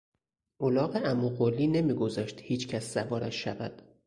الاغ 0.61 0.95
عمو 0.97 1.29
قلی 1.29 1.67
نمیگذاشت 1.67 2.41
هیچکس 2.43 2.93
سوارش 2.93 3.43
شود. 3.43 3.81